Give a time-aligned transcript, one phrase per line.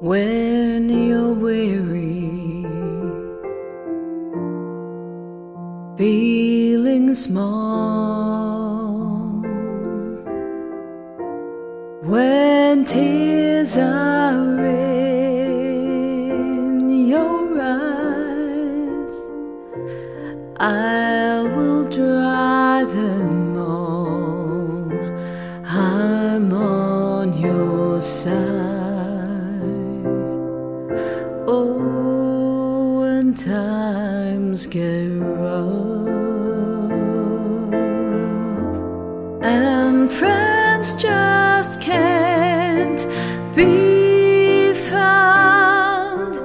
[0.00, 2.64] when you're weary,
[5.98, 8.88] feeling small,
[12.02, 14.88] when tears are in
[17.06, 19.14] your eyes,
[20.58, 23.39] I will dry them
[33.34, 36.08] times get rough
[39.42, 43.06] and friends just can't
[43.54, 46.36] be found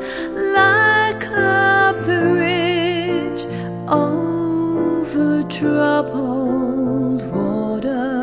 [0.53, 3.45] like a bridge
[3.88, 8.22] over troubled water.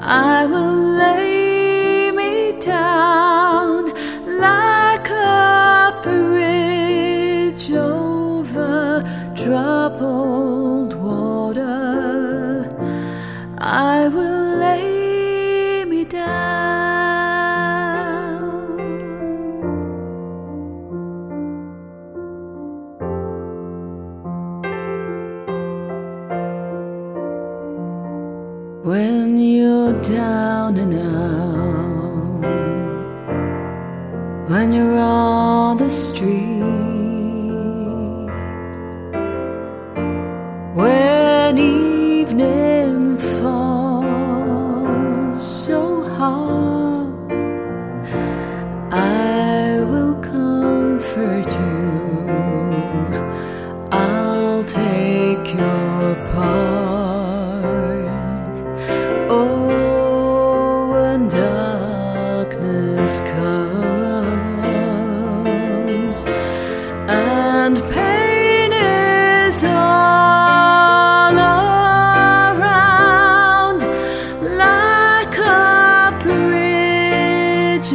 [0.00, 0.67] I will
[13.60, 16.28] I will lay me down.
[28.84, 32.44] When you're down and out,
[34.48, 36.62] when you're on the street,
[40.76, 41.17] when
[51.18, 51.78] comfort you.
[53.90, 57.68] I'll take your part.
[59.30, 63.78] Oh, when darkness comes
[67.08, 71.34] and pain is all
[72.54, 72.70] around,
[74.56, 77.92] like a bridge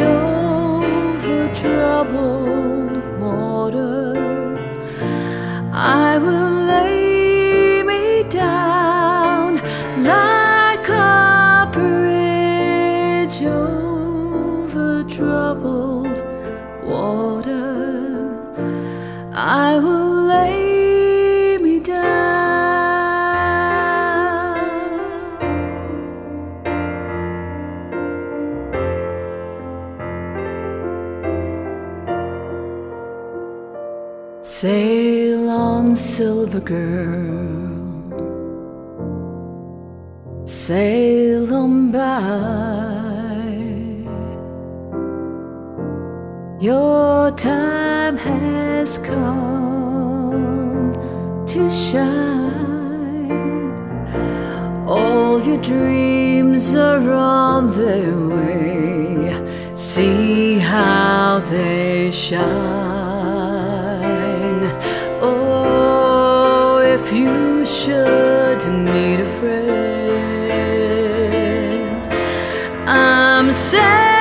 [16.94, 17.70] water.
[19.34, 22.04] I will lay me down.
[34.42, 37.74] Sail on, silver girl.
[40.46, 42.82] Sail on by.
[46.63, 50.94] Your time has come
[51.46, 53.31] to shine.
[54.88, 59.34] All your dreams are on their way.
[59.75, 62.46] See how they shine.
[65.22, 69.68] Oh, if you should need a friend,
[72.88, 74.12] I'm saying.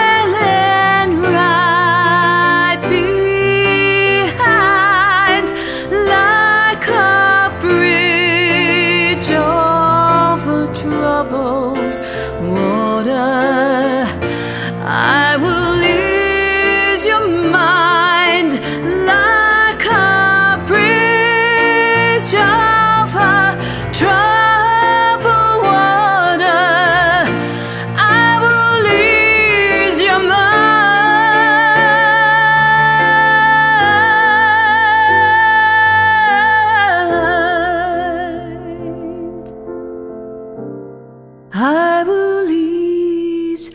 [41.54, 43.70] I will ease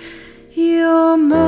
[0.55, 1.46] your mind.